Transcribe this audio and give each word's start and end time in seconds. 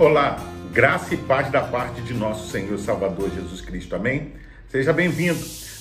Olá, 0.00 0.38
graça 0.72 1.12
e 1.12 1.18
paz 1.18 1.50
da 1.52 1.60
parte 1.60 2.00
de 2.00 2.14
nosso 2.14 2.50
Senhor 2.50 2.78
Salvador 2.78 3.30
Jesus 3.34 3.60
Cristo. 3.60 3.94
Amém? 3.94 4.32
Seja 4.66 4.94
bem-vindo. 4.94 5.38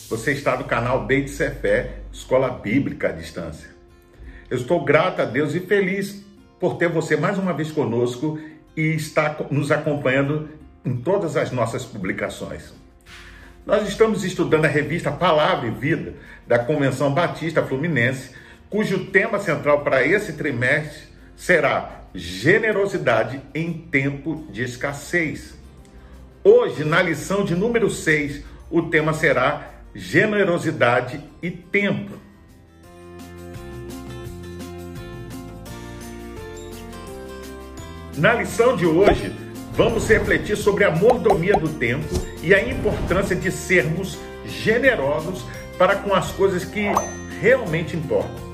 Você 0.10 0.34
está 0.34 0.58
no 0.58 0.66
canal 0.66 1.06
Beit 1.06 1.32
Fé, 1.32 1.92
Escola 2.12 2.50
Bíblica 2.50 3.08
à 3.08 3.12
Distância. 3.14 3.70
Eu 4.50 4.58
estou 4.58 4.84
grato 4.84 5.22
a 5.22 5.26
Deus 5.26 5.56
e 5.56 5.62
feliz 5.62 6.22
por 6.60 6.76
ter 6.76 6.90
você 6.90 7.16
mais 7.16 7.38
uma 7.38 7.54
vez 7.54 7.72
conosco 7.72 8.38
e 8.76 8.88
estar 8.94 9.38
nos 9.50 9.72
acompanhando 9.72 10.50
em 10.84 10.98
todas 10.98 11.38
as 11.38 11.50
nossas 11.52 11.86
publicações. 11.86 12.74
Nós 13.66 13.88
estamos 13.88 14.26
estudando 14.26 14.66
a 14.66 14.68
revista 14.68 15.14
Palavra 15.14 15.70
e 15.70 15.72
Vida 15.72 16.16
da 16.46 16.60
Convenção 16.60 17.14
Batista 17.14 17.64
Fluminense, 17.64 18.32
cujo 18.70 19.06
tema 19.12 19.40
central 19.40 19.82
para 19.82 20.06
esse 20.06 20.34
trimestre 20.34 21.04
será 21.38 21.99
generosidade 22.14 23.42
em 23.54 23.74
tempo 23.74 24.48
de 24.52 24.64
escassez. 24.64 25.54
Hoje, 26.44 26.84
na 26.84 27.02
lição 27.02 27.44
de 27.44 27.56
número 27.56 27.90
6, 27.90 28.44
o 28.72 28.84
tema 28.84 29.14
será 29.14 29.72
generosidade 29.94 31.24
e 31.42 31.52
tempo. 31.52 32.14
Na 38.18 38.34
lição 38.34 38.76
de 38.76 38.86
hoje, 38.86 39.34
vamos 39.74 40.08
refletir 40.08 40.58
sobre 40.58 40.84
a 40.84 40.92
mordomia 40.92 41.54
do 41.54 41.70
tempo 41.70 42.10
e 42.44 42.54
a 42.54 42.68
importância 42.68 43.36
de 43.36 43.52
sermos 43.52 44.18
generosos 44.46 45.46
para 45.78 45.96
com 45.96 46.14
as 46.14 46.32
coisas 46.32 46.66
que 46.66 46.92
realmente 47.40 47.96
importam. 47.96 48.50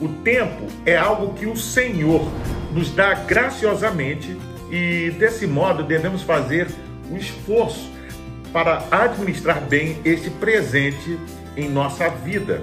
O 0.00 0.08
tempo 0.08 0.66
é 0.84 0.96
algo 0.96 1.34
que 1.34 1.46
o 1.46 1.56
Senhor 1.56 2.28
nos 2.74 2.90
dá 2.90 3.14
graciosamente 3.14 4.36
e 4.70 5.14
desse 5.18 5.46
modo 5.46 5.84
devemos 5.84 6.22
fazer 6.22 6.66
o 7.08 7.16
esforço 7.16 7.88
para 8.52 8.84
administrar 8.90 9.60
bem 9.60 10.00
este 10.04 10.28
presente 10.28 11.18
em 11.56 11.68
nossa 11.68 12.08
vida. 12.08 12.62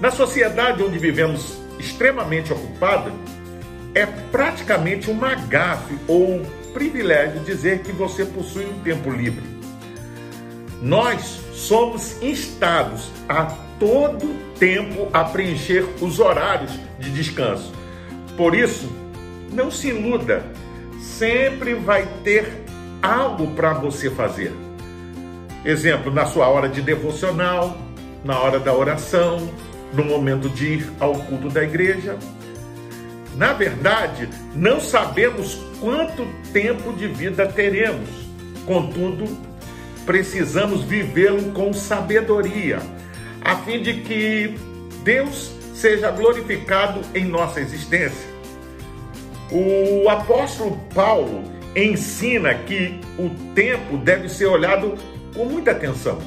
Na 0.00 0.12
sociedade 0.12 0.82
onde 0.82 0.98
vivemos 0.98 1.58
extremamente 1.78 2.52
ocupada, 2.52 3.12
é 3.94 4.06
praticamente 4.06 5.10
uma 5.10 5.34
gafe 5.34 5.98
ou 6.06 6.42
privilégio 6.72 7.40
dizer 7.40 7.80
que 7.80 7.90
você 7.90 8.24
possui 8.24 8.66
um 8.66 8.78
tempo 8.80 9.10
livre. 9.10 9.42
Nós 10.80 11.40
somos 11.52 12.22
instados 12.22 13.10
a 13.28 13.46
todo 13.80 14.36
tempo 14.58 15.08
a 15.12 15.24
preencher 15.24 15.84
os 16.00 16.20
horários 16.20 16.72
de 17.00 17.10
descanso. 17.10 17.77
Por 18.38 18.54
isso, 18.54 18.88
não 19.52 19.68
se 19.68 19.88
iluda, 19.88 20.46
sempre 21.00 21.74
vai 21.74 22.06
ter 22.22 22.48
algo 23.02 23.48
para 23.56 23.72
você 23.72 24.08
fazer. 24.08 24.52
Exemplo, 25.64 26.12
na 26.12 26.24
sua 26.24 26.46
hora 26.48 26.68
de 26.68 26.80
devocional, 26.80 27.76
na 28.24 28.38
hora 28.38 28.60
da 28.60 28.72
oração, 28.72 29.50
no 29.92 30.04
momento 30.04 30.48
de 30.48 30.74
ir 30.74 30.92
ao 31.00 31.14
culto 31.14 31.48
da 31.48 31.64
igreja. 31.64 32.16
Na 33.34 33.54
verdade, 33.54 34.28
não 34.54 34.80
sabemos 34.80 35.58
quanto 35.80 36.24
tempo 36.52 36.92
de 36.92 37.08
vida 37.08 37.44
teremos. 37.44 38.08
Contudo, 38.64 39.26
precisamos 40.06 40.84
vivê-lo 40.84 41.50
com 41.50 41.72
sabedoria, 41.72 42.78
a 43.44 43.56
fim 43.56 43.82
de 43.82 43.94
que 43.94 44.54
Deus 45.02 45.57
seja 45.78 46.10
glorificado 46.10 47.00
em 47.14 47.24
nossa 47.24 47.60
existência. 47.60 48.28
O 49.50 50.08
apóstolo 50.08 50.76
Paulo 50.92 51.44
ensina 51.74 52.52
que 52.52 53.00
o 53.16 53.30
tempo 53.54 53.96
deve 53.96 54.28
ser 54.28 54.46
olhado 54.46 54.98
com 55.34 55.44
muita 55.44 55.70
atenção 55.70 56.18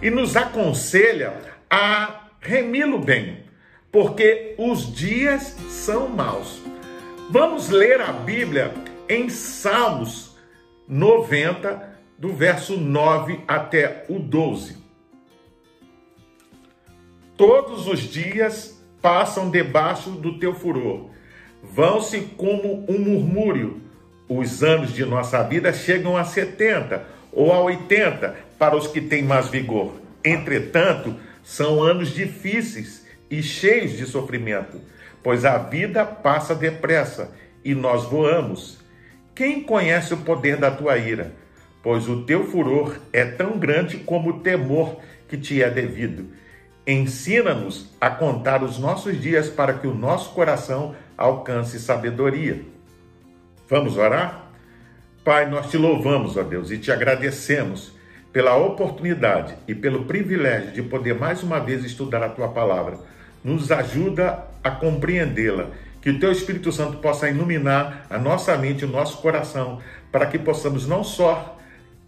e 0.00 0.10
nos 0.10 0.34
aconselha 0.34 1.34
a 1.68 2.28
remi-lo 2.40 2.98
bem, 2.98 3.44
porque 3.92 4.54
os 4.56 4.90
dias 4.94 5.54
são 5.68 6.08
maus. 6.08 6.62
Vamos 7.30 7.68
ler 7.68 8.00
a 8.00 8.12
Bíblia 8.12 8.72
em 9.10 9.28
Salmos 9.28 10.36
90, 10.88 11.96
do 12.16 12.32
verso 12.32 12.78
9 12.78 13.40
até 13.46 14.06
o 14.08 14.18
12. 14.18 14.78
Todos 17.36 17.86
os 17.86 18.00
dias 18.00 18.75
passam 19.06 19.48
debaixo 19.50 20.10
do 20.10 20.36
teu 20.36 20.52
furor. 20.52 21.10
Vão-se 21.62 22.22
como 22.36 22.84
um 22.88 22.98
murmúrio. 22.98 23.80
Os 24.28 24.64
anos 24.64 24.92
de 24.92 25.04
nossa 25.04 25.44
vida 25.44 25.72
chegam 25.72 26.16
a 26.16 26.24
70 26.24 27.04
ou 27.30 27.52
a 27.52 27.60
80 27.60 28.34
para 28.58 28.74
os 28.74 28.88
que 28.88 29.00
têm 29.00 29.22
mais 29.22 29.48
vigor. 29.48 29.92
Entretanto, 30.24 31.14
são 31.44 31.80
anos 31.80 32.12
difíceis 32.12 33.06
e 33.30 33.44
cheios 33.44 33.96
de 33.96 34.06
sofrimento, 34.06 34.80
pois 35.22 35.44
a 35.44 35.56
vida 35.56 36.04
passa 36.04 36.52
depressa 36.52 37.30
e 37.64 37.76
nós 37.76 38.06
voamos. 38.06 38.80
Quem 39.36 39.62
conhece 39.62 40.14
o 40.14 40.18
poder 40.18 40.56
da 40.56 40.72
tua 40.72 40.98
ira? 40.98 41.32
Pois 41.80 42.08
o 42.08 42.24
teu 42.24 42.44
furor 42.48 42.98
é 43.12 43.24
tão 43.24 43.56
grande 43.56 43.98
como 43.98 44.30
o 44.30 44.40
temor 44.40 44.98
que 45.28 45.38
te 45.38 45.62
é 45.62 45.70
devido. 45.70 46.26
Ensina-nos 46.86 47.90
a 48.00 48.08
contar 48.08 48.62
os 48.62 48.78
nossos 48.78 49.20
dias 49.20 49.48
para 49.48 49.74
que 49.74 49.88
o 49.88 49.94
nosso 49.94 50.30
coração 50.30 50.94
alcance 51.18 51.80
sabedoria. 51.80 52.62
Vamos 53.68 53.96
orar? 53.96 54.46
Pai, 55.24 55.50
nós 55.50 55.68
te 55.68 55.76
louvamos, 55.76 56.36
ó 56.36 56.44
Deus, 56.44 56.70
e 56.70 56.78
te 56.78 56.92
agradecemos 56.92 57.92
pela 58.32 58.54
oportunidade 58.54 59.56
e 59.66 59.74
pelo 59.74 60.04
privilégio 60.04 60.70
de 60.70 60.82
poder 60.82 61.14
mais 61.14 61.42
uma 61.42 61.58
vez 61.58 61.84
estudar 61.84 62.22
a 62.22 62.28
tua 62.28 62.48
palavra. 62.48 62.98
Nos 63.42 63.72
ajuda 63.72 64.44
a 64.62 64.70
compreendê-la, 64.70 65.70
que 66.00 66.10
o 66.10 66.20
teu 66.20 66.30
Espírito 66.30 66.70
Santo 66.70 66.98
possa 66.98 67.28
iluminar 67.28 68.06
a 68.08 68.16
nossa 68.16 68.56
mente, 68.56 68.84
o 68.84 68.88
nosso 68.88 69.20
coração, 69.20 69.80
para 70.12 70.26
que 70.26 70.38
possamos 70.38 70.86
não 70.86 71.02
só 71.02 71.58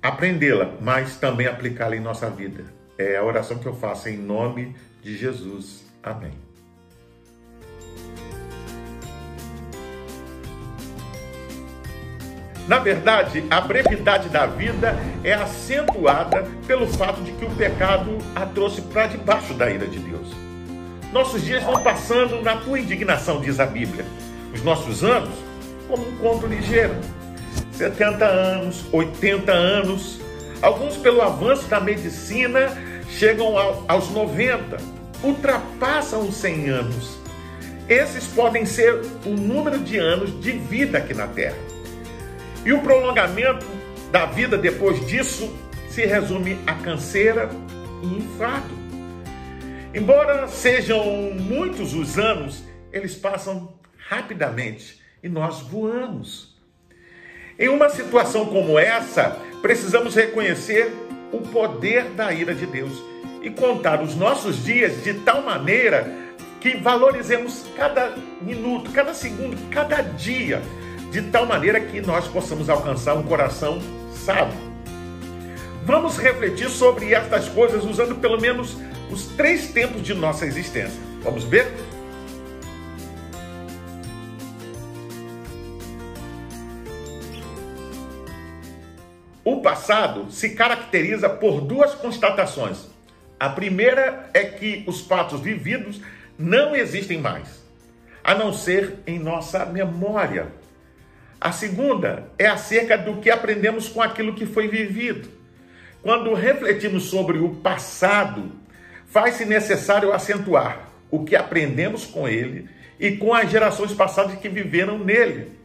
aprendê-la, 0.01 0.75
mas 0.81 1.17
também 1.17 1.49
aplicá-la 1.49 1.97
em 1.97 2.01
nossa 2.01 2.31
vida. 2.31 2.78
É 2.99 3.17
a 3.17 3.23
oração 3.23 3.59
que 3.59 3.67
eu 3.67 3.75
faço 3.75 4.09
em 4.09 4.17
nome 4.17 4.75
de 5.01 5.17
Jesus. 5.17 5.85
Amém. 6.03 6.33
Na 12.67 12.81
verdade, 12.81 13.45
a 13.49 13.61
brevidade 13.61 14.29
da 14.29 14.47
vida 14.47 14.95
é 15.23 15.33
acentuada 15.33 16.45
pelo 16.67 16.89
fato 16.89 17.23
de 17.23 17.33
que 17.33 17.45
o 17.45 17.51
pecado 17.51 18.19
a 18.35 18.45
trouxe 18.45 18.83
para 18.83 19.07
debaixo 19.07 19.55
da 19.55 19.71
ira 19.71 19.87
de 19.87 20.01
Deus. 20.01 20.29
Nossos 21.13 21.43
dias 21.43 21.63
vão 21.63 21.83
passando 21.83 22.43
na 22.43 22.57
tua 22.57 22.81
indignação, 22.81 23.41
diz 23.41 23.61
a 23.61 23.65
Bíblia. 23.65 24.05
Os 24.53 24.63
nossos 24.63 25.05
anos, 25.05 25.31
como 25.87 26.07
um 26.07 26.17
conto 26.17 26.47
ligeiro. 26.47 26.97
70 27.73 28.25
anos, 28.25 28.85
80 28.93 29.53
anos, 29.53 30.21
alguns 30.61 30.97
pelo 30.97 31.23
avanço 31.23 31.69
da 31.69 31.81
medicina 31.81 32.77
chegam 33.09 33.57
aos 33.89 34.11
90, 34.11 34.77
ultrapassam 35.23 36.29
os 36.29 36.35
100 36.37 36.69
anos. 36.69 37.19
Esses 37.89 38.27
podem 38.27 38.67
ser 38.67 39.01
o 39.25 39.31
número 39.31 39.79
de 39.79 39.97
anos 39.97 40.39
de 40.41 40.53
vida 40.53 40.99
aqui 40.99 41.15
na 41.15 41.27
Terra. 41.27 41.57
E 42.65 42.73
o 42.73 42.81
prolongamento 42.83 43.67
da 44.13 44.27
vida 44.27 44.59
depois 44.59 45.07
disso 45.07 45.53
se 45.89 46.05
resume 46.05 46.59
a 46.67 46.75
canseira 46.75 47.49
e 48.03 48.07
infarto. 48.07 48.77
Embora 49.95 50.47
sejam 50.49 51.03
muitos 51.33 51.95
os 51.95 52.19
anos, 52.19 52.63
eles 52.93 53.15
passam 53.15 53.73
rapidamente 54.09 55.01
e 55.23 55.29
nós 55.29 55.61
voamos. 55.63 56.57
Em 57.59 57.69
uma 57.69 57.89
situação 57.89 58.47
como 58.47 58.79
essa, 58.79 59.37
precisamos 59.63 60.15
reconhecer 60.15 60.93
o 61.33 61.41
poder 61.41 62.05
da 62.11 62.33
ira 62.33 62.55
de 62.55 62.67
Deus 62.67 62.93
e 63.43 63.51
contar 63.51 64.03
os 64.03 64.15
nossos 64.15 64.65
dias 64.65 65.03
de 65.03 65.15
tal 65.15 65.43
maneira 65.43 66.29
que 66.61 66.77
valorizemos 66.77 67.65
cada 67.77 68.15
minuto, 68.41 68.91
cada 68.91 69.15
segundo, 69.15 69.57
cada 69.71 70.03
dia, 70.03 70.61
de 71.13 71.23
tal 71.23 71.47
maneira 71.47 71.81
que 71.81 72.01
nós 72.01 72.27
possamos 72.27 72.69
alcançar 72.69 73.15
um 73.15 73.23
coração 73.23 73.81
sábio. 74.13 74.59
Vamos 75.85 76.19
refletir 76.19 76.69
sobre 76.69 77.15
estas 77.15 77.49
coisas 77.49 77.85
usando 77.85 78.17
pelo 78.17 78.41
menos 78.41 78.77
os 79.11 79.27
três 79.29 79.69
tempos 79.69 80.03
de 80.03 80.15
nossa 80.15 80.45
existência. 80.45 81.01
Vamos 81.23 81.45
ver? 81.45 81.73
O 89.51 89.63
passado 89.63 90.31
se 90.31 90.51
caracteriza 90.51 91.27
por 91.27 91.63
duas 91.63 91.95
constatações. 91.95 92.87
A 93.41 93.49
primeira 93.49 94.29
é 94.35 94.45
que 94.45 94.85
os 94.87 95.01
fatos 95.01 95.41
vividos 95.41 96.03
não 96.39 96.77
existem 96.77 97.17
mais, 97.17 97.65
a 98.23 98.35
não 98.35 98.53
ser 98.53 98.97
em 99.07 99.19
nossa 99.19 99.65
memória. 99.65 100.49
A 101.41 101.51
segunda 101.51 102.31
é 102.39 102.47
acerca 102.47 102.99
do 102.99 103.23
que 103.23 103.31
aprendemos 103.31 103.89
com 103.89 104.03
aquilo 104.03 104.35
que 104.35 104.45
foi 104.45 104.69
vivido. 104.69 105.31
Quando 106.03 106.35
refletimos 106.35 107.05
sobre 107.05 107.39
o 107.39 107.55
passado, 107.55 108.53
faz-se 109.07 109.47
necessário 109.47 110.13
acentuar 110.13 110.91
o 111.11 111.25
que 111.25 111.35
aprendemos 111.35 112.05
com 112.05 112.29
ele 112.29 112.69
e 113.01 113.17
com 113.17 113.33
as 113.33 113.51
gerações 113.51 113.95
passadas 113.95 114.39
que 114.39 114.49
viveram 114.51 114.99
nele. 114.99 115.58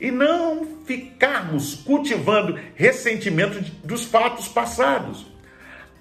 E 0.00 0.10
não 0.10 0.66
ficarmos 0.84 1.74
cultivando 1.74 2.58
ressentimento 2.74 3.60
dos 3.84 4.04
fatos 4.04 4.48
passados. 4.48 5.26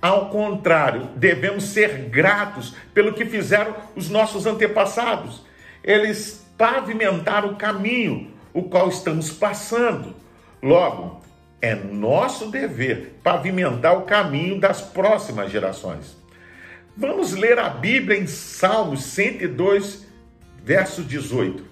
Ao 0.01 0.29
contrário, 0.29 1.09
devemos 1.15 1.65
ser 1.65 2.09
gratos 2.09 2.75
pelo 2.94 3.13
que 3.13 3.25
fizeram 3.25 3.75
os 3.95 4.09
nossos 4.09 4.45
antepassados. 4.45 5.41
Eles 5.83 6.45
pavimentaram 6.57 7.49
o 7.49 7.55
caminho 7.55 8.31
o 8.53 8.63
qual 8.63 8.89
estamos 8.89 9.29
passando. 9.31 10.15
Logo, 10.61 11.21
é 11.61 11.75
nosso 11.75 12.49
dever 12.49 13.19
pavimentar 13.23 13.97
o 13.97 14.03
caminho 14.03 14.59
das 14.59 14.81
próximas 14.81 15.51
gerações. 15.51 16.17
Vamos 16.95 17.33
ler 17.33 17.59
a 17.59 17.69
Bíblia 17.69 18.19
em 18.19 18.25
Salmos 18.25 19.03
102, 19.03 20.07
verso 20.63 21.03
18. 21.03 21.63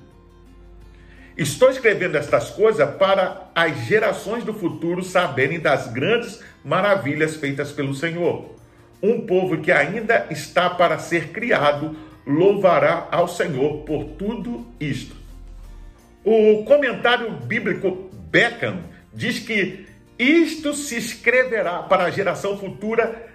Estou 1.38 1.70
escrevendo 1.70 2.16
estas 2.16 2.50
coisas 2.52 2.90
para 2.96 3.50
as 3.54 3.78
gerações 3.86 4.46
do 4.46 4.54
futuro 4.54 5.04
saberem 5.04 5.60
das 5.60 5.92
grandes 5.92 6.42
maravilhas 6.64 7.36
feitas 7.36 7.74
pelo 7.74 7.94
Senhor. 7.94 8.56
Um 9.04 9.26
povo 9.26 9.58
que 9.58 9.72
ainda 9.72 10.28
está 10.30 10.70
para 10.70 10.98
ser 10.98 11.30
criado 11.30 11.96
louvará 12.26 13.10
ao 13.12 13.28
Senhor 13.28 13.84
por 13.84 14.06
tudo 14.18 14.66
isto. 14.80 15.16
O 16.24 16.64
comentário 16.64 17.30
bíblico 17.32 18.10
Beckham 18.32 18.84
diz 19.14 19.40
que 19.40 19.86
isto 20.18 20.74
se 20.74 20.98
escreverá 20.98 21.84
para 21.84 22.06
a 22.06 22.10
geração 22.10 22.58
futura, 22.58 23.28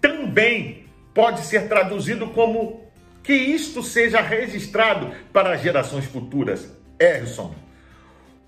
também 0.00 0.86
pode 1.14 1.40
ser 1.42 1.68
traduzido 1.68 2.26
como 2.28 2.90
que 3.22 3.32
isto 3.32 3.82
seja 3.82 4.20
registrado 4.20 5.12
para 5.32 5.54
as 5.54 5.62
gerações 5.62 6.04
futuras. 6.04 6.77
Erson. 6.98 7.54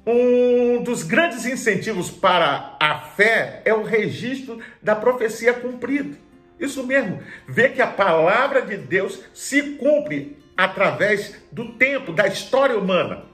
Um 0.07 0.83
dos 0.83 1.03
grandes 1.03 1.45
incentivos 1.45 2.11
para 2.11 2.77
a 2.81 3.01
fé 3.01 3.63
é 3.65 3.75
o 3.75 3.83
registro 3.83 4.59
da 4.83 4.97
profecia 4.97 5.53
cumprida. 5.53 6.17
Isso 6.59 6.87
mesmo, 6.87 7.21
ver 7.47 7.73
que 7.73 7.81
a 7.81 7.87
palavra 7.87 8.63
de 8.63 8.77
Deus 8.77 9.23
se 9.33 9.63
cumpre 9.77 10.37
através 10.57 11.35
do 11.51 11.73
tempo, 11.73 12.13
da 12.13 12.27
história 12.27 12.77
humana. 12.77 13.25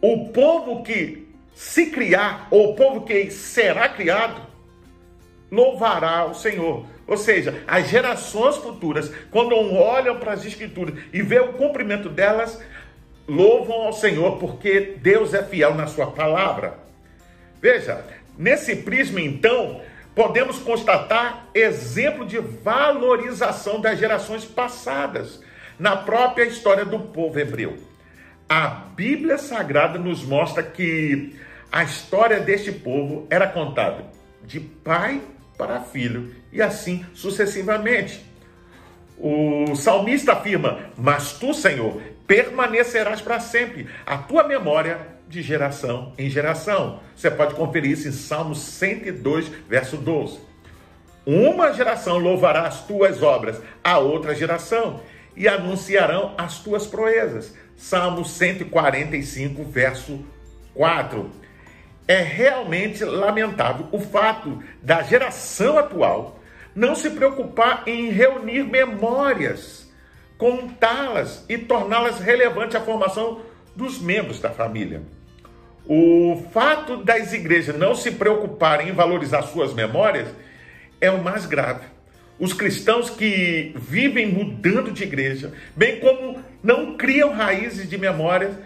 O 0.00 0.28
povo 0.28 0.82
que 0.82 1.28
se 1.54 1.86
criar, 1.86 2.48
ou 2.50 2.72
o 2.72 2.74
povo 2.74 3.02
que 3.02 3.30
será 3.30 3.88
criado, 3.88 4.42
louvará 5.50 6.24
o 6.24 6.34
Senhor. 6.34 6.86
Ou 7.06 7.16
seja, 7.16 7.62
as 7.66 7.88
gerações 7.88 8.56
futuras, 8.56 9.12
quando 9.30 9.54
olham 9.54 10.18
para 10.18 10.32
as 10.32 10.44
Escrituras 10.44 10.94
e 11.12 11.22
vê 11.22 11.38
o 11.38 11.52
cumprimento 11.52 12.08
delas, 12.08 12.60
louvam 13.26 13.82
ao 13.82 13.92
Senhor 13.92 14.38
porque 14.38 14.96
Deus 15.00 15.34
é 15.34 15.42
fiel 15.42 15.74
na 15.74 15.86
sua 15.86 16.08
palavra. 16.08 16.78
Veja, 17.60 18.04
nesse 18.36 18.76
prisma 18.76 19.20
então, 19.20 19.80
podemos 20.14 20.58
constatar 20.58 21.46
exemplo 21.54 22.26
de 22.26 22.38
valorização 22.38 23.80
das 23.80 23.98
gerações 23.98 24.44
passadas 24.44 25.40
na 25.78 25.96
própria 25.96 26.44
história 26.44 26.84
do 26.84 26.98
povo 26.98 27.38
hebreu. 27.38 27.78
A 28.48 28.66
Bíblia 28.68 29.38
Sagrada 29.38 29.98
nos 29.98 30.22
mostra 30.22 30.62
que 30.62 31.34
a 31.70 31.82
história 31.82 32.40
deste 32.40 32.70
povo 32.70 33.26
era 33.30 33.46
contada 33.46 34.04
de 34.44 34.60
pai 34.60 35.22
para 35.56 35.80
filho 35.80 36.34
e 36.52 36.60
assim 36.60 37.06
sucessivamente. 37.14 38.22
O 39.16 39.74
salmista 39.76 40.32
afirma: 40.32 40.80
Mas 40.98 41.32
tu, 41.34 41.54
Senhor, 41.54 42.02
permanecerás 42.26 43.20
para 43.20 43.40
sempre, 43.40 43.88
a 44.06 44.18
tua 44.18 44.44
memória 44.44 44.98
de 45.28 45.42
geração 45.42 46.12
em 46.18 46.28
geração. 46.28 47.00
Você 47.16 47.30
pode 47.30 47.54
conferir 47.54 47.92
isso 47.92 48.08
em 48.08 48.12
Salmo 48.12 48.54
102, 48.54 49.48
verso 49.68 49.96
12. 49.96 50.40
Uma 51.24 51.72
geração 51.72 52.18
louvará 52.18 52.66
as 52.66 52.84
tuas 52.84 53.22
obras, 53.22 53.60
a 53.82 53.98
outra 53.98 54.34
geração, 54.34 55.00
e 55.36 55.48
anunciarão 55.48 56.34
as 56.36 56.58
tuas 56.58 56.86
proezas. 56.86 57.54
Salmo 57.76 58.24
145, 58.24 59.64
verso 59.64 60.24
4. 60.74 61.30
É 62.06 62.20
realmente 62.20 63.04
lamentável 63.04 63.86
o 63.92 64.00
fato 64.00 64.62
da 64.82 65.02
geração 65.02 65.78
atual 65.78 66.40
não 66.74 66.94
se 66.94 67.10
preocupar 67.10 67.82
em 67.86 68.10
reunir 68.10 68.64
memórias, 68.64 69.91
contá-las 70.42 71.44
e 71.48 71.56
torná-las 71.56 72.18
relevantes 72.18 72.74
à 72.74 72.80
formação 72.80 73.42
dos 73.76 74.00
membros 74.00 74.40
da 74.40 74.50
família. 74.50 75.02
O 75.86 76.44
fato 76.52 76.96
das 76.96 77.32
igrejas 77.32 77.78
não 77.78 77.94
se 77.94 78.10
preocuparem 78.10 78.88
em 78.88 78.92
valorizar 78.92 79.42
suas 79.42 79.72
memórias 79.72 80.26
é 81.00 81.08
o 81.12 81.22
mais 81.22 81.46
grave. 81.46 81.86
Os 82.40 82.52
cristãos 82.52 83.08
que 83.08 83.72
vivem 83.76 84.32
mudando 84.32 84.90
de 84.90 85.04
igreja, 85.04 85.52
bem 85.76 86.00
como 86.00 86.42
não 86.60 86.96
criam 86.96 87.32
raízes 87.32 87.88
de 87.88 87.96
memórias, 87.96 88.56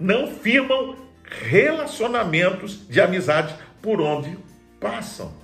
não 0.00 0.26
firmam 0.28 0.96
relacionamentos 1.42 2.88
de 2.88 3.02
amizade 3.02 3.54
por 3.82 4.00
onde 4.00 4.38
passam. 4.80 5.41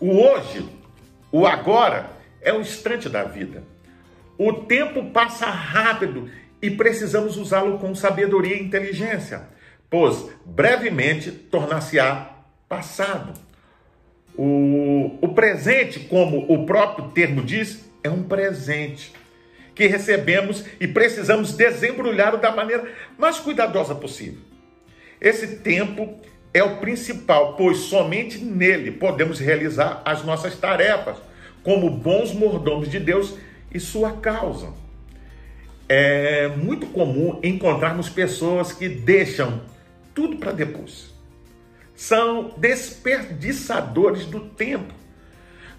O 0.00 0.10
hoje, 0.16 0.68
o 1.32 1.46
agora, 1.46 2.10
é 2.40 2.52
o 2.52 2.60
instante 2.60 3.08
da 3.08 3.24
vida. 3.24 3.64
O 4.38 4.52
tempo 4.52 5.10
passa 5.10 5.46
rápido 5.46 6.30
e 6.62 6.70
precisamos 6.70 7.36
usá-lo 7.36 7.78
com 7.78 7.94
sabedoria 7.94 8.56
e 8.56 8.62
inteligência, 8.62 9.48
pois 9.90 10.26
brevemente 10.44 11.30
tornar-se-á 11.30 12.30
passado. 12.68 13.32
O, 14.36 15.18
o 15.20 15.34
presente, 15.34 16.00
como 16.00 16.52
o 16.52 16.64
próprio 16.64 17.08
termo 17.08 17.42
diz, 17.42 17.84
é 18.04 18.08
um 18.08 18.22
presente 18.22 19.12
que 19.74 19.86
recebemos 19.86 20.64
e 20.80 20.86
precisamos 20.86 21.52
desembrulhar 21.52 22.36
da 22.36 22.52
maneira 22.52 22.92
mais 23.16 23.38
cuidadosa 23.38 23.94
possível. 23.94 24.40
Esse 25.20 25.56
tempo 25.58 26.20
é 26.58 26.64
o 26.64 26.76
principal, 26.78 27.54
pois 27.54 27.78
somente 27.78 28.38
nele 28.38 28.90
podemos 28.90 29.38
realizar 29.38 30.02
as 30.04 30.24
nossas 30.24 30.56
tarefas 30.56 31.16
como 31.62 31.90
bons 31.90 32.32
mordomos 32.32 32.90
de 32.90 32.98
Deus 32.98 33.34
e 33.72 33.78
sua 33.78 34.12
causa. 34.12 34.72
É 35.88 36.48
muito 36.48 36.86
comum 36.86 37.40
encontrarmos 37.42 38.08
pessoas 38.08 38.72
que 38.72 38.88
deixam 38.88 39.62
tudo 40.14 40.36
para 40.36 40.52
depois. 40.52 41.14
São 41.94 42.54
desperdiçadores 42.56 44.26
do 44.26 44.40
tempo. 44.40 44.92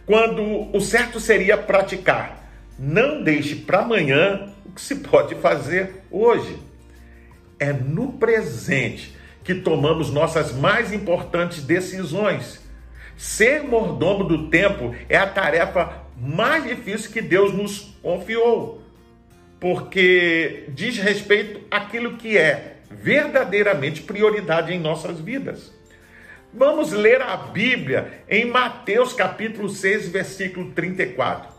Quando 0.05 0.75
o 0.75 0.81
certo 0.81 1.19
seria 1.19 1.57
praticar, 1.57 2.49
não 2.77 3.23
deixe 3.23 3.55
para 3.55 3.79
amanhã 3.79 4.51
o 4.65 4.71
que 4.71 4.81
se 4.81 4.95
pode 4.95 5.35
fazer 5.35 6.03
hoje. 6.09 6.57
É 7.59 7.71
no 7.71 8.13
presente 8.13 9.18
que 9.49 9.55
tomamos 9.55 10.11
nossas 10.11 10.53
mais 10.53 10.93
importantes 10.93 11.63
decisões. 11.63 12.63
Ser 13.17 13.63
mordomo 13.63 14.23
do 14.23 14.47
tempo 14.47 14.93
é 15.09 15.17
a 15.17 15.25
tarefa 15.25 16.03
mais 16.15 16.65
difícil 16.65 17.09
que 17.09 17.19
Deus 17.19 17.51
nos 17.51 17.95
confiou, 17.99 18.83
porque 19.59 20.65
diz 20.67 20.99
respeito 20.99 21.61
àquilo 21.71 22.15
que 22.15 22.37
é 22.37 22.75
verdadeiramente 22.91 24.03
prioridade 24.03 24.71
em 24.71 24.79
nossas 24.79 25.19
vidas. 25.19 25.73
Vamos 26.53 26.91
ler 26.91 27.19
a 27.19 27.35
Bíblia 27.35 28.21
em 28.29 28.45
Mateus 28.45 29.13
capítulo 29.13 29.67
6, 29.67 30.09
versículo 30.09 30.73
34. 30.73 31.51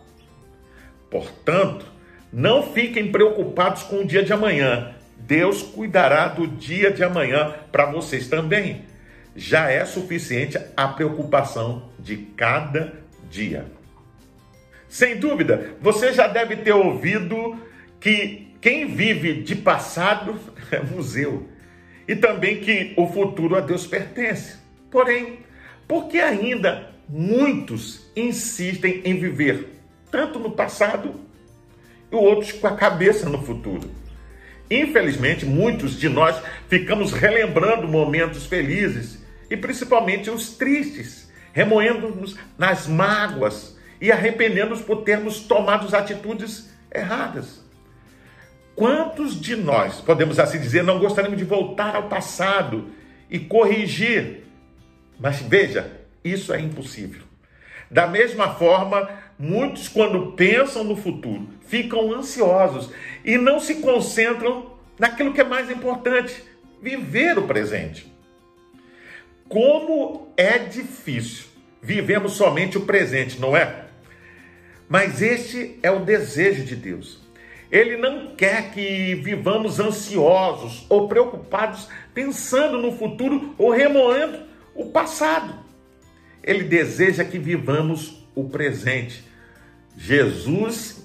Portanto, 1.10 1.86
não 2.32 2.72
fiquem 2.72 3.10
preocupados 3.10 3.82
com 3.82 4.02
o 4.02 4.06
dia 4.06 4.22
de 4.22 4.32
amanhã, 4.32 4.94
Deus 5.30 5.62
cuidará 5.62 6.26
do 6.26 6.44
dia 6.44 6.90
de 6.90 7.04
amanhã 7.04 7.54
para 7.70 7.86
vocês 7.86 8.26
também. 8.26 8.84
Já 9.36 9.70
é 9.70 9.84
suficiente 9.84 10.58
a 10.76 10.88
preocupação 10.88 11.88
de 12.00 12.16
cada 12.16 12.94
dia. 13.30 13.66
Sem 14.88 15.20
dúvida, 15.20 15.76
você 15.80 16.12
já 16.12 16.26
deve 16.26 16.56
ter 16.56 16.72
ouvido 16.72 17.56
que 18.00 18.48
quem 18.60 18.88
vive 18.88 19.40
de 19.40 19.54
passado 19.54 20.36
é 20.72 20.80
museu 20.80 21.48
e 22.08 22.16
também 22.16 22.60
que 22.60 22.92
o 22.96 23.06
futuro 23.06 23.54
a 23.54 23.60
Deus 23.60 23.86
pertence. 23.86 24.56
Porém, 24.90 25.44
por 25.86 26.08
que 26.08 26.18
ainda 26.18 26.90
muitos 27.08 28.10
insistem 28.16 29.00
em 29.04 29.14
viver 29.16 29.80
tanto 30.10 30.40
no 30.40 30.50
passado 30.50 31.14
e 32.10 32.16
outros 32.16 32.50
com 32.50 32.66
a 32.66 32.74
cabeça 32.74 33.28
no 33.28 33.40
futuro. 33.40 33.99
Infelizmente, 34.70 35.44
muitos 35.44 35.98
de 35.98 36.08
nós 36.08 36.40
ficamos 36.68 37.12
relembrando 37.12 37.88
momentos 37.88 38.46
felizes 38.46 39.20
e 39.50 39.56
principalmente 39.56 40.30
os 40.30 40.50
tristes, 40.56 41.28
remoendo-nos 41.52 42.36
nas 42.56 42.86
mágoas 42.86 43.76
e 44.00 44.12
arrependendo-nos 44.12 44.80
por 44.80 45.02
termos 45.02 45.40
tomado 45.40 45.94
atitudes 45.94 46.70
erradas. 46.94 47.60
Quantos 48.76 49.38
de 49.38 49.56
nós, 49.56 50.00
podemos 50.00 50.38
assim 50.38 50.60
dizer, 50.60 50.84
não 50.84 51.00
gostaríamos 51.00 51.38
de 51.38 51.44
voltar 51.44 51.96
ao 51.96 52.08
passado 52.08 52.90
e 53.28 53.40
corrigir? 53.40 54.44
Mas 55.18 55.40
veja, 55.40 55.90
isso 56.24 56.52
é 56.52 56.60
impossível. 56.60 57.22
Da 57.90 58.06
mesma 58.06 58.54
forma, 58.54 59.10
muitos, 59.36 59.88
quando 59.88 60.32
pensam 60.32 60.84
no 60.84 60.96
futuro, 60.96 61.48
ficam 61.70 62.12
ansiosos 62.12 62.90
e 63.24 63.38
não 63.38 63.58
se 63.58 63.76
concentram 63.76 64.74
naquilo 64.98 65.32
que 65.32 65.40
é 65.40 65.44
mais 65.44 65.70
importante: 65.70 66.44
viver 66.82 67.38
o 67.38 67.46
presente. 67.46 68.12
Como 69.48 70.28
é 70.36 70.58
difícil 70.58 71.50
vivemos 71.82 72.32
somente 72.32 72.76
o 72.76 72.82
presente, 72.82 73.40
não 73.40 73.56
é? 73.56 73.84
Mas 74.88 75.22
este 75.22 75.78
é 75.82 75.90
o 75.90 76.04
desejo 76.04 76.64
de 76.64 76.76
Deus. 76.76 77.20
Ele 77.70 77.96
não 77.96 78.34
quer 78.34 78.72
que 78.72 79.14
vivamos 79.14 79.78
ansiosos 79.78 80.84
ou 80.88 81.06
preocupados 81.06 81.88
pensando 82.12 82.78
no 82.78 82.92
futuro 82.92 83.54
ou 83.56 83.70
remoendo 83.70 84.40
o 84.74 84.86
passado. 84.86 85.54
Ele 86.42 86.64
deseja 86.64 87.24
que 87.24 87.38
vivamos 87.38 88.26
o 88.34 88.48
presente. 88.48 89.24
Jesus 89.96 90.99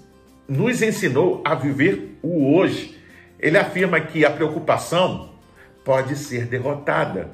nos 0.48 0.82
ensinou 0.82 1.42
a 1.44 1.56
viver 1.56 2.18
o 2.22 2.56
hoje. 2.56 3.00
Ele 3.40 3.58
afirma 3.58 4.00
que 4.00 4.26
a 4.26 4.32
preocupação 4.32 5.32
pode 5.84 6.16
ser 6.16 6.46
derrotada, 6.46 7.32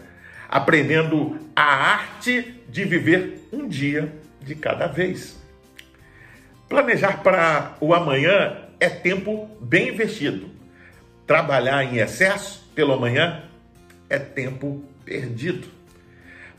aprendendo 0.49 1.39
a 1.55 1.63
arte 1.63 2.61
de 2.67 2.83
viver 2.83 3.47
um 3.51 3.67
dia 3.67 4.13
de 4.41 4.55
cada 4.55 4.87
vez. 4.87 5.39
Planejar 6.67 7.21
para 7.21 7.75
o 7.79 7.93
amanhã 7.93 8.57
é 8.79 8.89
tempo 8.89 9.49
bem 9.61 9.89
investido. 9.89 10.49
Trabalhar 11.27 11.83
em 11.83 11.97
excesso 11.97 12.69
pelo 12.73 12.93
amanhã 12.93 13.43
é 14.09 14.17
tempo 14.17 14.83
perdido. 15.05 15.67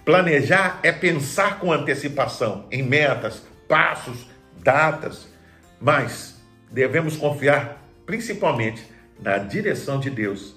Planejar 0.05 0.81
é 0.83 0.91
pensar 0.91 1.59
com 1.59 1.73
antecipação 1.73 2.67
em 2.71 2.83
metas, 2.83 3.43
passos, 3.69 4.27
datas, 4.59 5.29
mas 5.81 6.42
devemos 6.73 7.17
confiar 7.17 7.83
principalmente 8.07 8.85
na 9.21 9.39
direção 9.39 10.01
de 10.01 10.11
Deus. 10.11 10.57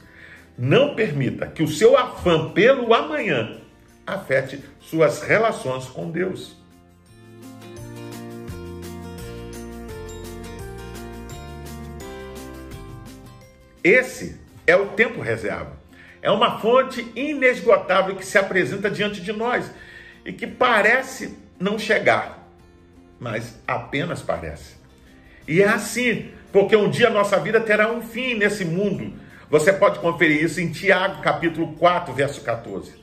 Não 0.58 0.96
permita 0.96 1.46
que 1.46 1.62
o 1.62 1.68
seu 1.68 1.98
afã 1.98 2.52
pelo 2.52 2.94
amanhã 2.94 3.60
afete 4.08 4.64
suas 4.80 5.22
relações 5.22 5.86
com 5.86 6.10
Deus. 6.10 6.56
Esse 13.84 14.40
é 14.66 14.76
o 14.76 14.88
tempo 14.88 15.22
reserva. 15.22 15.78
É 16.22 16.32
uma 16.32 16.60
fonte 16.60 17.12
inesgotável 17.16 18.16
que 18.16 18.26
se 18.26 18.38
apresenta 18.38 18.90
diante 18.90 19.22
de 19.22 19.32
nós 19.32 19.70
e 20.26 20.34
que 20.34 20.48
parece 20.48 21.38
não 21.60 21.78
chegar, 21.78 22.50
mas 23.20 23.60
apenas 23.68 24.24
parece. 24.24 24.85
E 25.48 25.62
é 25.62 25.68
assim, 25.68 26.32
porque 26.52 26.76
um 26.76 26.90
dia 26.90 27.08
a 27.08 27.12
nossa 27.12 27.40
vida 27.40 27.60
terá 27.60 27.92
um 27.92 28.02
fim 28.02 28.36
nesse 28.36 28.66
mundo. 28.66 29.14
Você 29.50 29.72
pode 29.72 30.00
conferir 30.00 30.44
isso 30.44 30.60
em 30.60 30.72
Tiago, 30.72 31.22
capítulo 31.22 31.74
4, 31.74 32.14
verso 32.14 32.42
14. 32.42 32.94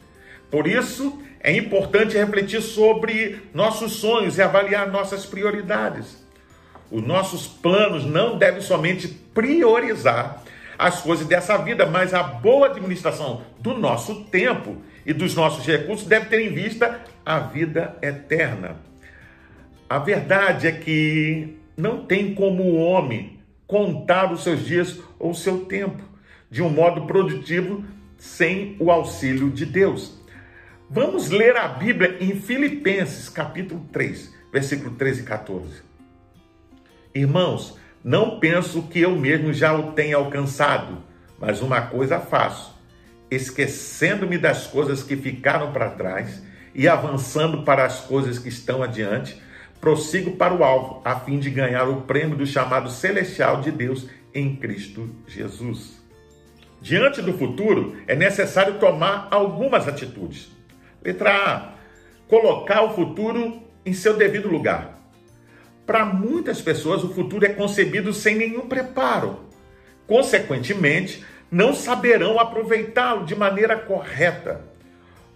Por 0.50 0.66
isso, 0.66 1.22
é 1.40 1.52
importante 1.56 2.16
refletir 2.16 2.60
sobre 2.60 3.40
nossos 3.54 3.92
sonhos 3.92 4.38
e 4.38 4.42
avaliar 4.42 4.88
nossas 4.88 5.24
prioridades. 5.24 6.22
Os 6.90 7.02
nossos 7.02 7.46
planos 7.46 8.04
não 8.04 8.36
devem 8.36 8.60
somente 8.60 9.08
priorizar 9.08 10.42
as 10.78 11.00
coisas 11.00 11.26
dessa 11.26 11.56
vida, 11.56 11.86
mas 11.86 12.12
a 12.12 12.22
boa 12.22 12.66
administração 12.66 13.42
do 13.58 13.74
nosso 13.74 14.24
tempo 14.24 14.82
e 15.06 15.12
dos 15.12 15.34
nossos 15.34 15.64
recursos 15.64 16.06
deve 16.06 16.26
ter 16.26 16.40
em 16.40 16.52
vista 16.52 17.00
a 17.24 17.38
vida 17.38 17.96
eterna. 18.02 18.76
A 19.88 19.98
verdade 19.98 20.66
é 20.66 20.72
que 20.72 21.56
não 21.76 22.04
tem 22.04 22.34
como 22.34 22.62
o 22.62 22.76
homem 22.76 23.38
contar 23.66 24.32
os 24.32 24.42
seus 24.42 24.64
dias 24.64 25.00
ou 25.18 25.30
o 25.30 25.34
seu 25.34 25.64
tempo 25.64 26.02
de 26.50 26.62
um 26.62 26.68
modo 26.68 27.06
produtivo 27.06 27.84
sem 28.18 28.76
o 28.78 28.90
auxílio 28.90 29.50
de 29.50 29.64
Deus. 29.64 30.20
Vamos 30.88 31.30
ler 31.30 31.56
a 31.56 31.66
Bíblia 31.66 32.18
em 32.20 32.38
Filipenses, 32.38 33.28
capítulo 33.30 33.88
3, 33.90 34.32
versículo 34.52 34.90
13 34.94 35.22
e 35.22 35.24
14. 35.24 35.82
Irmãos, 37.14 37.78
não 38.04 38.38
penso 38.38 38.82
que 38.82 39.00
eu 39.00 39.16
mesmo 39.16 39.52
já 39.52 39.72
o 39.72 39.92
tenha 39.92 40.16
alcançado, 40.16 40.98
mas 41.38 41.62
uma 41.62 41.80
coisa 41.80 42.20
faço, 42.20 42.78
esquecendo-me 43.30 44.36
das 44.36 44.66
coisas 44.66 45.02
que 45.02 45.16
ficaram 45.16 45.72
para 45.72 45.90
trás 45.90 46.42
e 46.74 46.86
avançando 46.86 47.62
para 47.62 47.86
as 47.86 48.00
coisas 48.00 48.38
que 48.38 48.48
estão 48.48 48.82
adiante, 48.82 49.40
prossigo 49.82 50.36
para 50.36 50.54
o 50.54 50.62
alvo, 50.62 51.02
a 51.04 51.18
fim 51.18 51.40
de 51.40 51.50
ganhar 51.50 51.88
o 51.88 52.02
prêmio 52.02 52.36
do 52.36 52.46
chamado 52.46 52.88
celestial 52.88 53.60
de 53.60 53.72
Deus 53.72 54.06
em 54.32 54.54
Cristo 54.54 55.10
Jesus. 55.26 56.00
Diante 56.80 57.20
do 57.20 57.32
futuro, 57.36 57.96
é 58.06 58.14
necessário 58.14 58.78
tomar 58.78 59.26
algumas 59.28 59.88
atitudes. 59.88 60.52
Letra 61.04 61.32
A: 61.32 61.72
colocar 62.28 62.82
o 62.84 62.94
futuro 62.94 63.60
em 63.84 63.92
seu 63.92 64.16
devido 64.16 64.48
lugar. 64.48 65.00
Para 65.84 66.04
muitas 66.04 66.60
pessoas, 66.60 67.02
o 67.02 67.12
futuro 67.12 67.44
é 67.44 67.48
concebido 67.48 68.12
sem 68.12 68.36
nenhum 68.36 68.68
preparo. 68.68 69.40
Consequentemente, 70.06 71.24
não 71.50 71.74
saberão 71.74 72.38
aproveitá-lo 72.38 73.26
de 73.26 73.34
maneira 73.34 73.76
correta. 73.76 74.60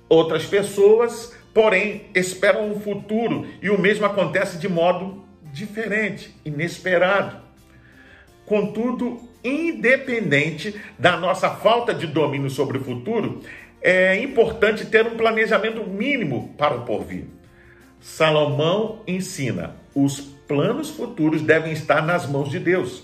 Outras 0.09 0.45
pessoas, 0.47 1.37
porém, 1.57 2.03
esperam 2.15 2.71
o 2.71 2.79
futuro 2.79 3.47
e 3.63 3.71
o 3.71 3.81
mesmo 3.81 4.05
acontece 4.05 4.59
de 4.59 4.69
modo 4.69 5.25
diferente, 5.55 6.37
inesperado. 6.45 7.39
Contudo, 8.45 9.23
independente 9.43 10.79
da 10.99 11.17
nossa 11.17 11.49
falta 11.49 11.95
de 11.95 12.07
domínio 12.07 12.51
sobre 12.51 12.77
o 12.77 12.85
futuro, 12.85 13.41
é 13.81 14.21
importante 14.21 14.85
ter 14.85 15.07
um 15.07 15.17
planejamento 15.17 15.83
mínimo 15.83 16.55
para 16.59 16.75
o 16.75 16.85
porvir. 16.85 17.25
Salomão 18.03 19.01
ensina: 19.07 19.77
os 19.95 20.21
planos 20.21 20.91
futuros 20.91 21.41
devem 21.41 21.73
estar 21.73 22.03
nas 22.05 22.29
mãos 22.29 22.51
de 22.51 22.59
Deus. 22.59 23.03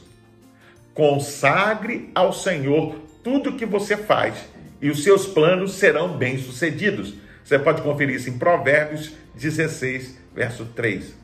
Consagre 0.93 2.11
ao 2.15 2.35
Senhor 2.35 2.97
tudo 3.25 3.49
o 3.49 3.57
que 3.57 3.65
você 3.65 3.97
faz 3.97 4.35
e 4.79 4.91
os 4.91 5.03
seus 5.03 5.27
planos 5.27 5.73
serão 5.73 6.19
bem-sucedidos. 6.19 7.15
Você 7.45 7.59
pode 7.59 7.83
conferir 7.83 8.17
isso 8.17 8.31
em 8.31 8.39
Provérbios 8.39 9.13
16, 9.35 10.19
verso 10.35 10.65
3. 10.67 11.15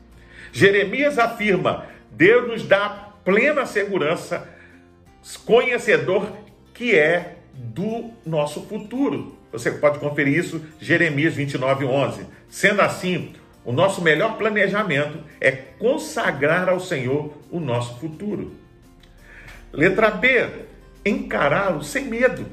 Jeremias 0.51 1.17
afirma: 1.17 1.85
Deus 2.11 2.47
nos 2.47 2.63
dá 2.63 3.11
plena 3.23 3.65
segurança, 3.65 4.47
conhecedor 5.45 6.31
que 6.73 6.95
é 6.95 7.35
do 7.53 8.11
nosso 8.25 8.65
futuro. 8.65 9.37
Você 9.51 9.71
pode 9.71 9.99
conferir 9.99 10.37
isso, 10.37 10.61
Jeremias 10.79 11.33
29, 11.33 11.85
11. 11.85 12.25
Sendo 12.49 12.81
assim, 12.81 13.33
o 13.65 13.71
nosso 13.71 14.01
melhor 14.01 14.37
planejamento 14.37 15.19
é 15.41 15.51
consagrar 15.51 16.69
ao 16.69 16.79
Senhor 16.79 17.33
o 17.51 17.59
nosso 17.59 17.99
futuro. 17.99 18.55
Letra 19.71 20.09
B, 20.09 20.49
encará-lo 21.05 21.83
sem 21.83 22.05
medo. 22.05 22.45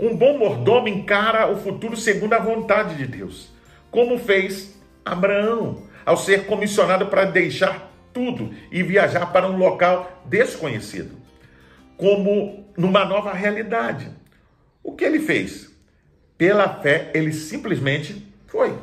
Um 0.00 0.16
bom 0.16 0.38
mordomo 0.38 0.88
encara 0.88 1.46
o 1.52 1.56
futuro 1.58 1.94
segundo 1.94 2.32
a 2.32 2.38
vontade 2.38 2.94
de 2.96 3.06
Deus, 3.06 3.52
como 3.90 4.18
fez 4.18 4.74
Abraão 5.04 5.82
ao 6.06 6.16
ser 6.16 6.46
comissionado 6.46 7.08
para 7.08 7.26
deixar 7.26 7.92
tudo 8.10 8.50
e 8.72 8.82
viajar 8.82 9.26
para 9.26 9.46
um 9.46 9.58
local 9.58 10.22
desconhecido, 10.24 11.14
como 11.98 12.64
numa 12.78 13.04
nova 13.04 13.34
realidade. 13.34 14.10
O 14.82 14.92
que 14.92 15.04
ele 15.04 15.20
fez? 15.20 15.70
Pela 16.38 16.66
fé, 16.80 17.10
ele 17.12 17.34
simplesmente 17.34 18.26
foi 18.46 18.74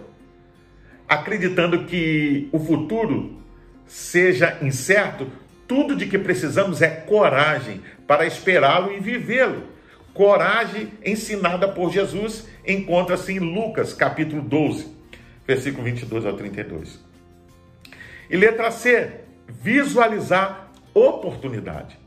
acreditando 1.09 1.85
que 1.85 2.47
o 2.51 2.59
futuro 2.59 3.41
seja 3.87 4.59
incerto, 4.61 5.27
tudo 5.67 5.95
de 5.95 6.05
que 6.05 6.19
precisamos 6.19 6.79
é 6.83 6.89
coragem 6.89 7.81
para 8.05 8.27
esperá-lo 8.27 8.91
e 8.91 8.99
vivê-lo. 8.99 9.76
Coragem 10.17 10.93
ensinada 11.05 11.67
por 11.67 11.91
Jesus 11.91 12.47
encontra-se 12.65 13.33
em 13.33 13.37
Lucas, 13.39 13.93
capítulo 13.93 14.41
12, 14.41 14.91
versículo 15.45 15.83
22 15.83 16.25
ao 16.25 16.33
32. 16.33 16.99
E 18.27 18.35
letra 18.35 18.71
C, 18.71 19.11
visualizar 19.47 20.71
oportunidade. 20.91 21.99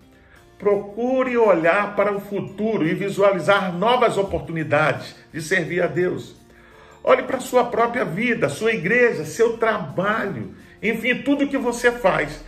Procure 0.58 1.36
olhar 1.36 1.94
para 1.94 2.12
o 2.12 2.20
futuro 2.20 2.84
e 2.84 2.94
visualizar 2.94 3.72
novas 3.72 4.18
oportunidades 4.18 5.14
de 5.32 5.40
servir 5.40 5.80
a 5.80 5.86
Deus. 5.86 6.34
Olhe 7.04 7.22
para 7.22 7.36
a 7.36 7.40
sua 7.40 7.66
própria 7.66 8.04
vida, 8.04 8.48
sua 8.48 8.72
igreja, 8.72 9.24
seu 9.24 9.56
trabalho, 9.56 10.52
enfim, 10.82 11.22
tudo 11.22 11.46
que 11.46 11.56
você 11.56 11.92
faz 11.92 12.44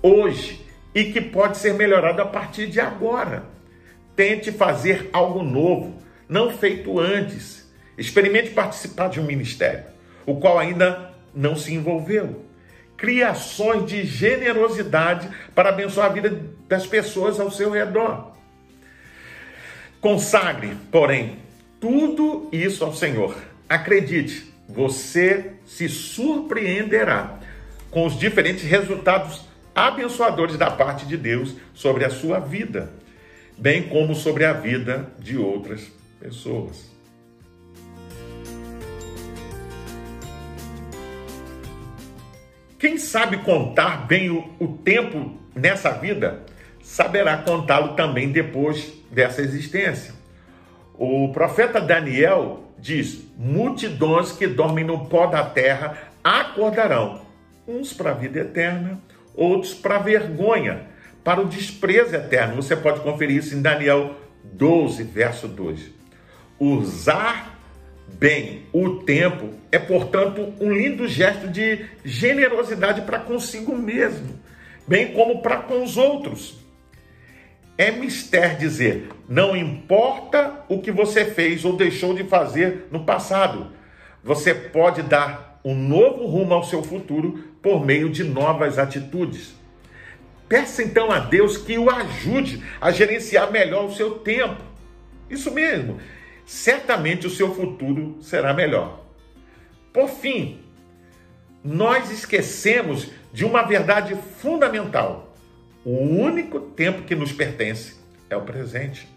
hoje 0.00 0.64
e 0.94 1.06
que 1.06 1.20
pode 1.20 1.58
ser 1.58 1.74
melhorado 1.74 2.22
a 2.22 2.26
partir 2.26 2.68
de 2.68 2.78
agora. 2.78 3.50
Tente 4.14 4.52
fazer 4.52 5.08
algo 5.12 5.42
novo, 5.42 5.94
não 6.28 6.56
feito 6.56 6.98
antes. 6.98 7.70
Experimente 7.96 8.50
participar 8.50 9.08
de 9.08 9.20
um 9.20 9.24
ministério, 9.24 9.84
o 10.26 10.36
qual 10.36 10.58
ainda 10.58 11.12
não 11.34 11.56
se 11.56 11.74
envolveu. 11.74 12.44
Crie 12.96 13.22
ações 13.22 13.86
de 13.86 14.04
generosidade 14.04 15.28
para 15.54 15.70
abençoar 15.70 16.06
a 16.06 16.12
vida 16.12 16.40
das 16.68 16.86
pessoas 16.86 17.40
ao 17.40 17.50
seu 17.50 17.70
redor. 17.70 18.32
Consagre, 20.00 20.76
porém, 20.90 21.38
tudo 21.80 22.48
isso 22.52 22.84
ao 22.84 22.94
Senhor. 22.94 23.36
Acredite, 23.68 24.52
você 24.68 25.52
se 25.66 25.88
surpreenderá 25.88 27.38
com 27.90 28.06
os 28.06 28.18
diferentes 28.18 28.64
resultados 28.64 29.44
abençoadores 29.74 30.56
da 30.56 30.70
parte 30.70 31.06
de 31.06 31.16
Deus 31.16 31.54
sobre 31.74 32.04
a 32.04 32.10
sua 32.10 32.38
vida, 32.38 32.90
bem 33.58 33.88
como 33.88 34.14
sobre 34.14 34.44
a 34.44 34.52
vida 34.52 35.08
de 35.18 35.36
outras 35.36 35.90
pessoas. 36.20 36.90
Quem 42.78 42.98
sabe 42.98 43.38
contar 43.38 44.06
bem 44.06 44.30
o, 44.30 44.44
o 44.58 44.68
tempo 44.78 45.38
nessa 45.54 45.90
vida, 45.92 46.44
saberá 46.82 47.36
contá-lo 47.36 47.94
também 47.94 48.32
depois 48.32 48.92
dessa 49.10 49.40
existência. 49.40 50.14
O 50.94 51.28
profeta 51.32 51.80
Daniel 51.80 52.64
diz: 52.78 53.24
multidões 53.36 54.32
que 54.32 54.46
dormem 54.46 54.84
no 54.84 55.06
pó 55.06 55.26
da 55.26 55.44
terra 55.44 55.96
acordarão, 56.22 57.22
uns 57.66 57.92
para 57.92 58.10
a 58.10 58.14
vida 58.14 58.40
eterna, 58.40 59.00
outros 59.34 59.74
para 59.74 59.96
a 59.96 60.00
vergonha, 60.00 60.86
para 61.24 61.40
o 61.40 61.46
desprezo 61.46 62.14
eterno. 62.14 62.56
Você 62.56 62.76
pode 62.76 63.00
conferir 63.00 63.36
isso 63.36 63.54
em 63.54 63.62
Daniel 63.62 64.16
12, 64.44 65.02
verso 65.04 65.48
2. 65.48 65.90
Usar 66.58 67.58
bem 68.18 68.62
o 68.72 69.00
tempo 69.00 69.50
é, 69.70 69.78
portanto, 69.78 70.52
um 70.60 70.72
lindo 70.72 71.08
gesto 71.08 71.48
de 71.48 71.86
generosidade 72.04 73.02
para 73.02 73.18
consigo 73.18 73.74
mesmo, 73.74 74.38
bem 74.86 75.12
como 75.12 75.40
para 75.40 75.56
com 75.58 75.82
os 75.82 75.96
outros. 75.96 76.60
É 77.78 77.90
mister 77.90 78.58
dizer, 78.58 79.08
não 79.26 79.56
importa 79.56 80.64
o 80.68 80.80
que 80.80 80.92
você 80.92 81.24
fez 81.24 81.64
ou 81.64 81.74
deixou 81.74 82.14
de 82.14 82.24
fazer 82.24 82.86
no 82.90 83.04
passado, 83.04 83.72
você 84.22 84.54
pode 84.54 85.02
dar 85.02 85.58
um 85.64 85.74
novo 85.74 86.26
rumo 86.26 86.52
ao 86.52 86.64
seu 86.64 86.82
futuro 86.82 87.42
por 87.62 87.84
meio 87.84 88.10
de 88.10 88.22
novas 88.22 88.78
atitudes. 88.78 89.54
Peça 90.52 90.82
então 90.82 91.10
a 91.10 91.18
Deus 91.18 91.56
que 91.56 91.78
o 91.78 91.88
ajude 91.88 92.62
a 92.78 92.90
gerenciar 92.90 93.50
melhor 93.50 93.86
o 93.86 93.94
seu 93.94 94.18
tempo. 94.18 94.62
Isso 95.30 95.50
mesmo, 95.50 95.98
certamente 96.44 97.26
o 97.26 97.30
seu 97.30 97.54
futuro 97.54 98.18
será 98.20 98.52
melhor. 98.52 99.02
Por 99.94 100.10
fim, 100.10 100.60
nós 101.64 102.10
esquecemos 102.10 103.08
de 103.32 103.46
uma 103.46 103.62
verdade 103.62 104.14
fundamental. 104.42 105.34
O 105.86 105.96
único 105.96 106.60
tempo 106.60 107.04
que 107.04 107.14
nos 107.14 107.32
pertence 107.32 107.96
é 108.28 108.36
o 108.36 108.42
presente. 108.42 109.08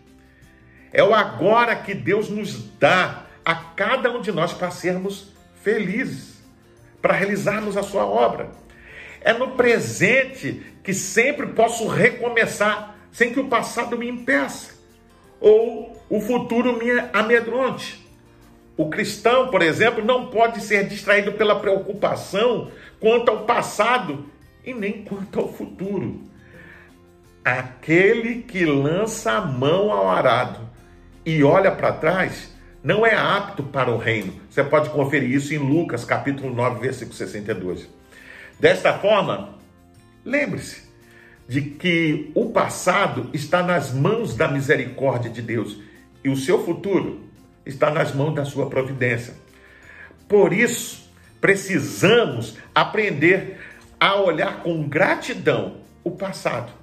É 0.94 1.04
o 1.04 1.14
agora 1.14 1.76
que 1.76 1.94
Deus 1.94 2.30
nos 2.30 2.64
dá 2.80 3.26
a 3.44 3.54
cada 3.54 4.10
um 4.10 4.22
de 4.22 4.32
nós 4.32 4.54
para 4.54 4.72
sermos 4.72 5.34
felizes, 5.62 6.42
para 7.02 7.14
realizarmos 7.14 7.76
a 7.76 7.84
sua 7.84 8.06
obra. 8.06 8.52
É 9.20 9.34
no 9.34 9.52
presente 9.52 10.75
que 10.86 10.94
sempre 10.94 11.48
posso 11.48 11.88
recomeçar 11.88 12.96
sem 13.12 13.34
que 13.34 13.40
o 13.40 13.48
passado 13.48 13.98
me 13.98 14.08
impeça 14.08 14.76
ou 15.42 16.00
o 16.08 16.22
futuro 16.22 16.78
me 16.78 16.92
amedronte. 17.12 18.06
O 18.78 18.90
cristão, 18.90 19.50
por 19.50 19.64
exemplo, 19.64 20.06
não 20.06 20.28
pode 20.28 20.62
ser 20.62 20.88
distraído 20.88 21.32
pela 21.34 21.60
preocupação 21.60 22.70
quanto 23.00 23.32
ao 23.32 23.46
passado 23.46 24.26
e 24.64 24.74
nem 24.74 25.04
quanto 25.04 25.40
ao 25.40 25.52
futuro. 25.52 26.22
Aquele 27.44 28.44
que 28.44 28.66
lança 28.66 29.32
a 29.32 29.42
mão 29.42 29.92
ao 29.92 30.10
arado 30.10 30.60
e 31.26 31.44
olha 31.44 31.72
para 31.72 31.94
trás 31.94 32.54
não 32.84 33.04
é 33.04 33.16
apto 33.16 33.64
para 33.64 33.90
o 33.90 33.98
reino. 33.98 34.34
Você 34.50 34.64
pode 34.64 34.92
conferir 34.92 35.32
isso 35.32 35.54
em 35.54 35.58
Lucas, 35.58 36.06
capítulo 36.06 36.54
9, 36.54 36.80
versículo 36.82 37.16
62. 37.16 37.90
Desta 38.60 38.94
forma, 38.94 39.56
lembre-se, 40.26 40.84
de 41.48 41.62
que 41.62 42.32
o 42.34 42.50
passado 42.50 43.30
está 43.32 43.62
nas 43.62 43.94
mãos 43.94 44.36
da 44.36 44.48
misericórdia 44.48 45.30
de 45.30 45.42
Deus 45.42 45.80
e 46.24 46.30
o 46.30 46.36
seu 46.36 46.66
futuro 46.66 47.22
está 47.66 47.92
nas 47.92 48.14
mãos 48.14 48.34
da 48.34 48.44
sua 48.44 48.68
providência. 48.68 49.36
Por 50.28 50.52
isso, 50.52 51.08
precisamos 51.40 52.58
aprender 52.74 53.60
a 54.00 54.16
olhar 54.16 54.64
com 54.64 54.88
gratidão 54.88 55.78
o 56.04 56.12
passado, 56.12 56.74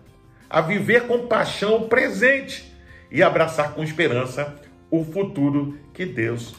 a 0.48 0.60
viver 0.60 1.08
com 1.08 1.26
paixão 1.26 1.76
o 1.76 1.88
presente 1.88 2.72
e 3.10 3.22
abraçar 3.22 3.74
com 3.74 3.82
esperança 3.82 4.54
o 4.90 5.04
futuro 5.04 5.78
que 5.92 6.06
Deus 6.06 6.54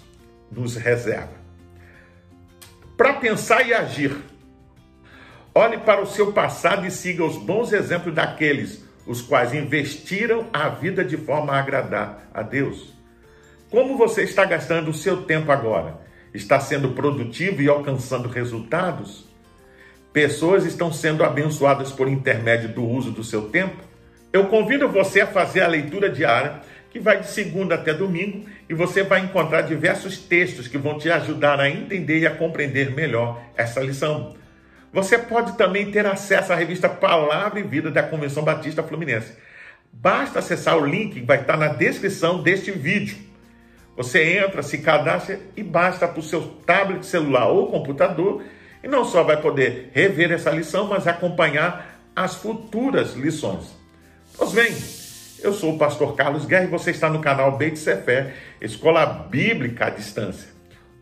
nos 0.52 0.76
reserva. 0.76 1.34
Para 2.98 3.14
pensar 3.14 3.68
e 3.68 3.74
agir, 3.74 4.16
Olhe 5.56 5.78
para 5.78 6.02
o 6.02 6.08
seu 6.08 6.32
passado 6.32 6.88
e 6.88 6.90
siga 6.90 7.24
os 7.24 7.38
bons 7.38 7.72
exemplos 7.72 8.16
daqueles 8.16 8.84
os 9.06 9.22
quais 9.22 9.54
investiram 9.54 10.48
a 10.52 10.70
vida 10.70 11.04
de 11.04 11.18
forma 11.18 11.54
a 11.54 11.60
agradar 11.60 12.28
a 12.34 12.42
Deus. 12.42 12.94
Como 13.70 13.98
você 13.98 14.24
está 14.24 14.46
gastando 14.46 14.90
o 14.90 14.94
seu 14.94 15.24
tempo 15.24 15.52
agora? 15.52 16.00
Está 16.34 16.60
sendo 16.60 16.92
produtivo 16.92 17.62
e 17.62 17.68
alcançando 17.68 18.30
resultados? 18.30 19.28
Pessoas 20.12 20.66
estão 20.66 20.92
sendo 20.92 21.24
abençoadas 21.24 21.92
por 21.92 22.08
intermédio 22.08 22.70
do 22.70 22.84
uso 22.84 23.12
do 23.12 23.24
seu 23.24 23.50
tempo? 23.50 23.78
Eu 24.32 24.46
convido 24.46 24.90
você 24.90 25.22
a 25.22 25.28
fazer 25.28 25.62
a 25.62 25.68
leitura 25.68 26.10
diária, 26.10 26.62
que 26.90 27.00
vai 27.00 27.20
de 27.20 27.28
segunda 27.28 27.76
até 27.76 27.94
domingo, 27.94 28.46
e 28.70 28.74
você 28.74 29.04
vai 29.04 29.20
encontrar 29.22 29.62
diversos 29.62 30.18
textos 30.18 30.68
que 30.68 30.78
vão 30.78 30.98
te 30.98 31.12
ajudar 31.12 31.60
a 31.60 31.70
entender 31.70 32.20
e 32.20 32.28
a 32.28 32.36
compreender 32.36 32.92
melhor 32.92 33.42
essa 33.56 33.80
lição. 33.80 34.36
Você 34.94 35.18
pode 35.18 35.58
também 35.58 35.90
ter 35.90 36.06
acesso 36.06 36.54
à 36.54 36.56
revista 36.56 36.88
Palavra 36.88 37.60
e 37.60 37.64
Vida 37.64 37.90
da 37.90 38.04
Convenção 38.04 38.44
Batista 38.44 38.84
Fluminense. 38.84 39.34
Basta 39.92 40.38
acessar 40.38 40.78
o 40.78 40.86
link 40.86 41.16
que 41.16 41.26
vai 41.26 41.42
estar 41.42 41.58
na 41.58 41.68
descrição 41.68 42.44
deste 42.44 42.72
vídeo. 42.72 43.18
Você 43.98 44.38
entra, 44.38 44.62
se 44.62 44.78
cadastra 44.78 45.40
e 45.58 45.64
basta 45.64 46.08
para 46.08 46.20
o 46.20 46.24
seu 46.24 46.42
tablet, 46.66 47.04
celular 47.06 47.48
ou 47.48 47.72
computador 47.72 48.44
e 48.84 48.88
não 48.88 49.04
só 49.04 49.24
vai 49.24 49.42
poder 49.42 49.90
rever 49.94 50.32
essa 50.32 50.52
lição, 50.52 50.88
mas 50.88 51.08
acompanhar 51.08 52.00
as 52.16 52.36
futuras 52.36 53.14
lições. 53.14 53.76
Pois 54.38 54.52
bem, 54.52 54.76
eu 55.42 55.54
sou 55.54 55.74
o 55.74 55.78
pastor 55.80 56.16
Carlos 56.16 56.46
Guerra 56.46 56.66
e 56.66 56.68
você 56.68 56.92
está 56.92 57.10
no 57.10 57.20
canal 57.20 57.58
Beit 57.58 57.80
Sefer, 57.80 58.34
Escola 58.62 59.06
Bíblica 59.06 59.88
à 59.88 59.90
Distância. 59.90 60.50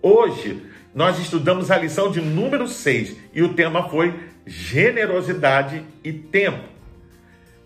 Hoje 0.01 0.65
nós 0.93 1.19
estudamos 1.19 1.71
a 1.71 1.77
lição 1.77 2.11
de 2.11 2.21
número 2.21 2.67
6 2.67 3.15
e 3.33 3.41
o 3.41 3.53
tema 3.53 3.89
foi 3.89 4.13
generosidade 4.45 5.83
e 6.03 6.11
tempo. 6.11 6.63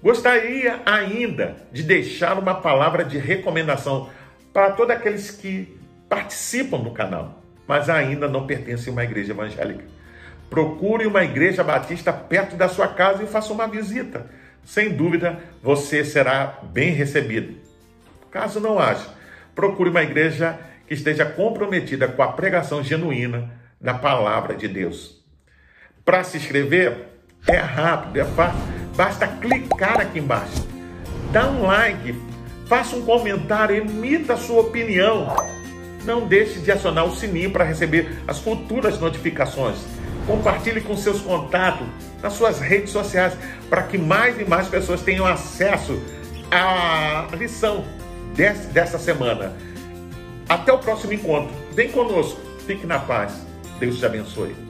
Gostaria 0.01 0.81
ainda 0.85 1.55
de 1.71 1.81
deixar 1.81 2.37
uma 2.37 2.53
palavra 2.53 3.03
de 3.03 3.17
recomendação 3.17 4.09
para 4.53 4.71
todos 4.71 4.95
aqueles 4.95 5.31
que 5.31 5.75
participam 6.07 6.79
do 6.79 6.91
canal, 6.91 7.41
mas 7.67 7.89
ainda 7.89 8.27
não 8.27 8.45
pertencem 8.45 8.91
a 8.91 8.93
uma 8.93 9.03
igreja 9.03 9.33
evangélica. 9.33 9.83
Procure 10.49 11.07
uma 11.07 11.23
igreja 11.23 11.63
batista 11.63 12.13
perto 12.13 12.55
da 12.55 12.69
sua 12.69 12.87
casa 12.87 13.23
e 13.23 13.27
faça 13.27 13.51
uma 13.51 13.67
visita. 13.67 14.29
Sem 14.63 14.95
dúvida, 14.95 15.39
você 15.61 16.05
será 16.05 16.59
bem 16.71 16.91
recebido. 16.91 17.55
Caso 18.29 18.59
não 18.59 18.77
haja, 18.77 19.07
procure 19.55 19.89
uma 19.89 20.03
igreja 20.03 20.59
que 20.87 20.93
esteja 20.93 21.25
comprometida 21.25 22.07
com 22.07 22.21
a 22.21 22.31
pregação 22.31 22.83
genuína 22.83 23.51
da 23.79 23.93
palavra 23.93 24.55
de 24.55 24.67
Deus. 24.67 25.23
Para 26.03 26.23
se 26.23 26.37
inscrever, 26.37 27.07
é 27.47 27.57
rápido, 27.57 28.19
é 28.19 28.25
fácil, 28.25 28.59
basta 28.95 29.27
clicar 29.27 29.99
aqui 29.99 30.19
embaixo, 30.19 30.67
dá 31.31 31.47
um 31.49 31.63
like, 31.63 32.15
faça 32.67 32.95
um 32.95 33.05
comentário, 33.05 33.75
emita 33.75 34.33
a 34.33 34.37
sua 34.37 34.61
opinião. 34.61 35.35
Não 36.03 36.27
deixe 36.27 36.59
de 36.59 36.71
acionar 36.71 37.05
o 37.05 37.15
sininho 37.15 37.51
para 37.51 37.63
receber 37.63 38.19
as 38.27 38.39
futuras 38.39 38.99
notificações. 38.99 39.77
compartilhe 40.27 40.81
com 40.81 40.97
seus 40.97 41.21
contatos, 41.21 41.85
nas 42.21 42.33
suas 42.33 42.59
redes 42.59 42.89
sociais, 42.89 43.37
para 43.69 43.83
que 43.83 43.97
mais 43.97 44.39
e 44.39 44.43
mais 44.43 44.67
pessoas 44.67 45.01
tenham 45.01 45.25
acesso 45.25 46.01
à 46.49 47.27
lição 47.35 47.85
dessa 48.71 48.97
semana. 48.97 49.55
Até 50.47 50.71
o 50.71 50.77
próximo 50.77 51.13
encontro. 51.13 51.53
Vem 51.71 51.91
conosco. 51.91 52.39
Fique 52.65 52.85
na 52.85 52.99
paz. 52.99 53.45
Deus 53.79 53.97
te 53.97 54.05
abençoe. 54.05 54.64